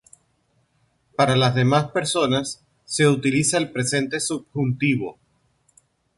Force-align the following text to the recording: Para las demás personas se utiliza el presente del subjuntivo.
Para 1.15 1.35
las 1.35 1.53
demás 1.53 1.91
personas 1.91 2.63
se 2.85 3.07
utiliza 3.07 3.59
el 3.59 3.69
presente 3.71 4.15
del 4.15 4.21
subjuntivo. 4.21 5.19